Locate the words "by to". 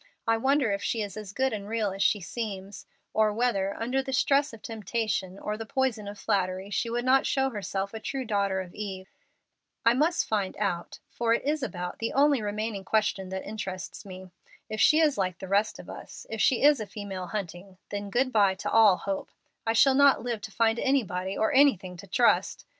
18.31-18.71